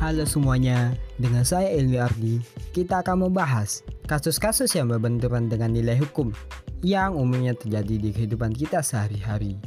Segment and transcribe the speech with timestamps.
[0.00, 2.40] Halo semuanya, dengan saya Ilmi Ardi,
[2.72, 6.32] kita akan membahas kasus-kasus yang berbenturan dengan nilai hukum
[6.80, 9.60] yang umumnya terjadi di kehidupan kita sehari-hari.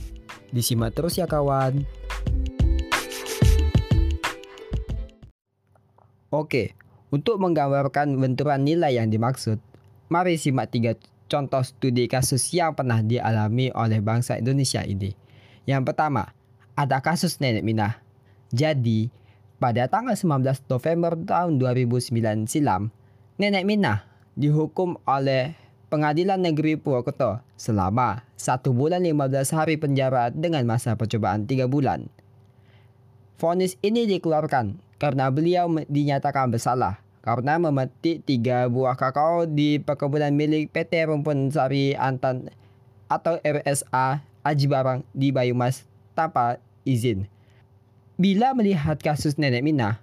[0.50, 1.86] Disimak terus ya kawan.
[6.34, 6.74] Oke,
[7.14, 9.62] untuk menggambarkan benturan nilai yang dimaksud,
[10.10, 10.98] mari simak tiga
[11.30, 15.14] contoh studi kasus yang pernah dialami oleh bangsa Indonesia ini.
[15.70, 16.34] Yang pertama,
[16.74, 18.02] ada kasus nenek Minah.
[18.50, 19.14] Jadi,
[19.64, 22.92] pada tanggal 19 November tahun 2009 silam,
[23.40, 24.04] Nenek Minah
[24.36, 25.56] dihukum oleh
[25.88, 32.12] Pengadilan Negeri Purwokerto selama 1 bulan 15 hari penjara dengan masa percobaan 3 bulan.
[33.40, 40.76] Vonis ini dikeluarkan karena beliau dinyatakan bersalah karena memetik tiga buah kakao di perkebunan milik
[40.76, 42.52] PT Rumpun Sari Antan
[43.08, 47.32] atau RSA Aji Barang di Bayumas tanpa izin.
[48.14, 49.98] Bila melihat kasus Nenek Minah,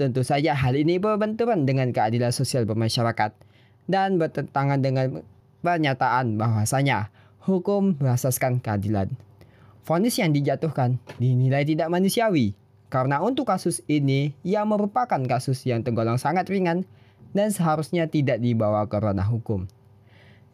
[0.00, 3.36] tentu saja hal ini berbenturan dengan keadilan sosial bermasyarakat
[3.84, 5.20] dan bertentangan dengan
[5.60, 7.12] pernyataan bahwasanya
[7.44, 9.12] hukum berasaskan keadilan.
[9.84, 12.56] Fonis yang dijatuhkan dinilai tidak manusiawi
[12.88, 16.88] karena untuk kasus ini yang merupakan kasus yang tergolong sangat ringan
[17.36, 19.68] dan seharusnya tidak dibawa ke ranah hukum.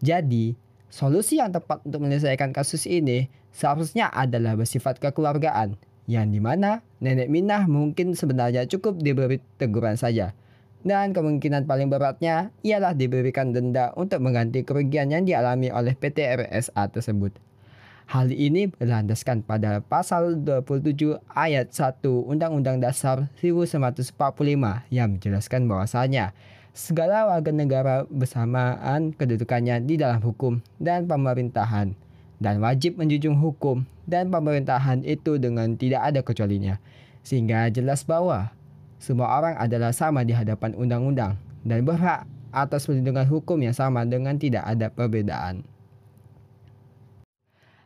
[0.02, 0.58] Jadi,
[0.90, 7.28] solusi yang tepat untuk menyelesaikan kasus ini seharusnya adalah bersifat kekeluargaan yang di mana nenek
[7.30, 10.32] Minah mungkin sebenarnya cukup diberi teguran saja.
[10.86, 16.94] Dan kemungkinan paling beratnya ialah diberikan denda untuk mengganti kerugian yang dialami oleh PT RSA
[16.94, 17.34] tersebut.
[18.06, 24.14] Hal ini berlandaskan pada pasal 27 ayat 1 Undang-Undang Dasar 1945
[24.94, 26.30] yang menjelaskan bahwasanya
[26.70, 31.98] segala warga negara bersamaan kedudukannya di dalam hukum dan pemerintahan
[32.42, 36.76] dan wajib menjunjung hukum dan pemerintahan itu dengan tidak ada kecualinya.
[37.26, 38.52] Sehingga jelas bahwa
[39.02, 44.38] semua orang adalah sama di hadapan undang-undang dan berhak atas perlindungan hukum yang sama dengan
[44.40, 45.66] tidak ada perbedaan.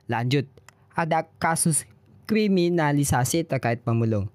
[0.06, 0.46] Lanjut,
[0.94, 1.86] ada kasus
[2.26, 4.30] kriminalisasi terkait pemulung.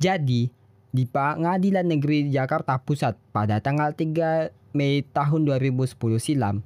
[0.00, 0.52] Jadi,
[0.94, 6.60] di Pengadilan Negeri Jakarta Pusat pada tanggal 3 Mei tahun 2010 silam,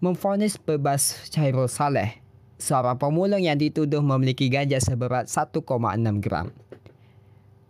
[0.00, 2.24] memfonis bebas Cairul Saleh,
[2.56, 5.60] seorang pemulung yang dituduh memiliki ganja seberat 1,6
[6.24, 6.48] gram.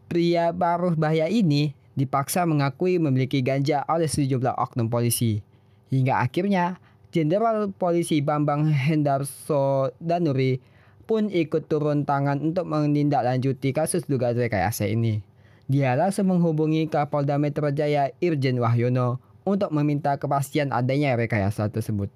[0.07, 5.43] Pria baru bahaya ini dipaksa mengakui memiliki ganja oleh sejumlah oknum polisi.
[5.91, 6.79] Hingga akhirnya
[7.11, 10.63] Jenderal Polisi Bambang Hendarso Danuri
[11.11, 15.19] pun ikut turun tangan untuk menindaklanjuti kasus dugaan rekayasa ini.
[15.67, 19.19] Dia langsung menghubungi Kapolda Metro Jaya Irjen Wahyono
[19.51, 22.07] untuk meminta kepastian adanya rekayasa tersebut.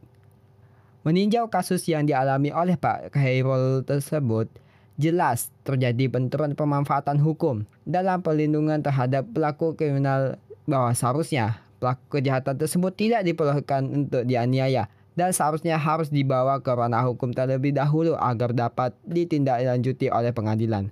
[1.04, 4.48] Meninjau kasus yang dialami oleh Pak Khairul tersebut,
[4.96, 12.96] jelas terjadi benturan pemanfaatan hukum dalam perlindungan terhadap pelaku kriminal bahwa seharusnya pelaku kejahatan tersebut
[12.96, 18.96] tidak diperlukan untuk dianiaya dan seharusnya harus dibawa ke ranah hukum terlebih dahulu agar dapat
[19.06, 20.90] ditindaklanjuti oleh pengadilan.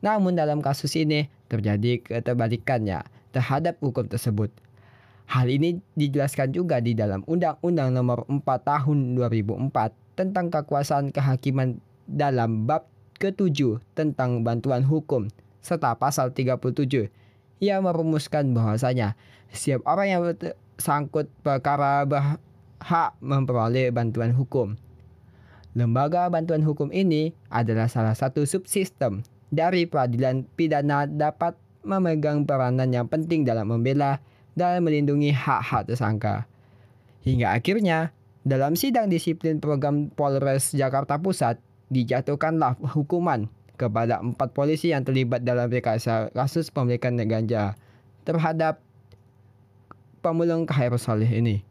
[0.00, 4.48] Namun dalam kasus ini terjadi keterbalikannya terhadap hukum tersebut.
[5.30, 11.78] Hal ini dijelaskan juga di dalam Undang-Undang Nomor 4 Tahun 2004 tentang kekuasaan kehakiman
[12.10, 12.90] dalam bab
[13.22, 15.30] ke-7 tentang bantuan hukum
[15.62, 17.14] serta pasal 37
[17.62, 19.14] yang merumuskan bahwasanya
[19.54, 20.22] setiap orang yang
[20.82, 24.74] sangkut perkara berhak memperoleh bantuan hukum.
[25.78, 29.22] Lembaga bantuan hukum ini adalah salah satu subsistem
[29.54, 31.54] dari peradilan pidana dapat
[31.86, 34.18] memegang peranan yang penting dalam membela
[34.54, 36.46] dan melindungi hak-hak tersangka.
[37.26, 38.14] Hingga akhirnya,
[38.46, 45.66] dalam sidang disiplin program Polres Jakarta Pusat, dijatuhkanlah hukuman kepada empat polisi yang terlibat dalam
[45.72, 47.74] rekayasa kasus pemilikan ganja
[48.28, 48.78] terhadap
[50.20, 51.64] pemulung Khairul Saleh ini.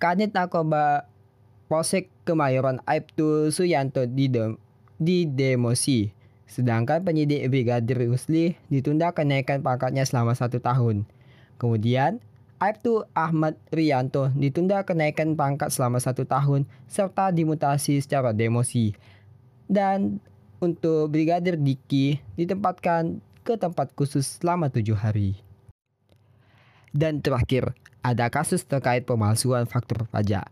[0.00, 1.06] Kanit Narkoba
[1.68, 4.04] Polsek Kemayoran Aibtu Suyanto
[5.00, 6.12] didemosi
[6.44, 11.08] Sedangkan penyidik Brigadir Rusli ditunda kenaikan pangkatnya selama satu tahun.
[11.56, 12.20] Kemudian,
[12.60, 18.94] Aibtu Ahmad Rianto ditunda kenaikan pangkat selama satu tahun serta dimutasi secara demosi.
[19.66, 20.20] Dan
[20.60, 25.36] untuk Brigadir Diki ditempatkan ke tempat khusus selama tujuh hari.
[26.94, 30.46] Dan terakhir, ada kasus terkait pemalsuan faktur pajak.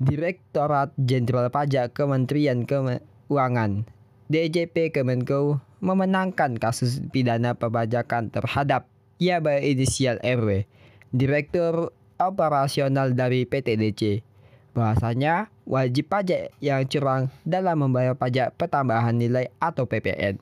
[0.00, 3.84] Direktorat Jenderal Pajak Kementerian Keuangan
[4.30, 8.86] DJP Kemenko memenangkan kasus pidana perpajakan terhadap
[9.18, 10.70] ia berinisial RW,
[11.10, 14.22] Direktur Operasional dari PTDC.
[14.70, 20.38] Bahasanya wajib pajak yang curang dalam membayar pajak pertambahan nilai atau PPN.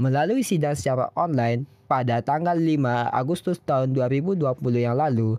[0.00, 2.80] Melalui sidang secara online pada tanggal 5
[3.12, 4.40] Agustus tahun 2020
[4.80, 5.36] yang lalu,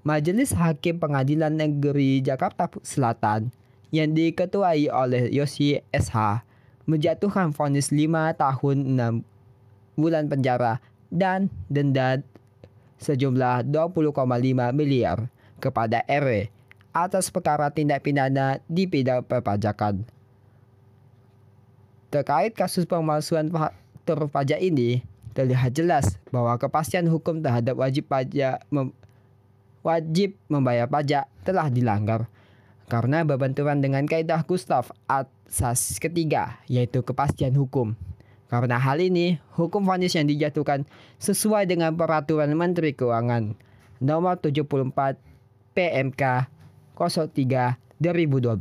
[0.00, 3.52] Majelis Hakim Pengadilan Negeri Jakarta Selatan
[3.92, 6.48] yang diketuai oleh Yosi SH
[6.88, 8.76] menjatuhkan vonis 5 tahun
[9.24, 10.80] 6 bulan penjara
[11.12, 12.22] dan denda
[13.00, 14.14] sejumlah 20,5
[14.76, 15.28] miliar
[15.60, 16.48] kepada RW
[16.90, 20.02] atas perkara tindak pidana di bidang perpajakan.
[22.10, 28.90] Terkait kasus pemalsuan faktur pajak ini, terlihat jelas bahwa kepastian hukum terhadap wajib pajak mem
[29.80, 32.28] wajib membayar pajak telah dilanggar
[32.90, 37.94] karena berbenturan dengan kaidah Gustav asas ketiga yaitu kepastian hukum.
[38.50, 40.82] Karena hal ini, hukum vonis yang dijatuhkan
[41.22, 43.54] sesuai dengan peraturan Menteri Keuangan
[44.02, 45.14] nomor 74
[45.70, 46.22] PMK
[46.98, 48.58] 03 2012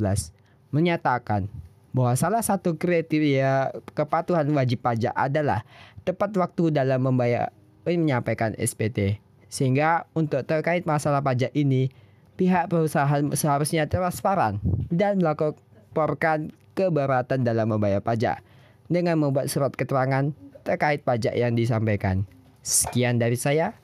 [0.70, 1.50] menyatakan
[1.90, 5.66] bahwa salah satu kriteria kepatuhan wajib pajak adalah
[6.06, 7.50] tepat waktu dalam membayar
[7.82, 9.18] menyampaikan SPT.
[9.50, 11.90] Sehingga untuk terkait masalah pajak ini,
[12.40, 18.40] pihak perusahaan seharusnya transparan dan melakukan keberatan dalam membayar pajak
[18.88, 20.32] dengan membuat surat keterangan
[20.64, 22.24] terkait pajak yang disampaikan.
[22.64, 23.76] Sekian dari saya.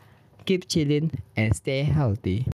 [0.46, 2.44] Keep chilling and stay healthy.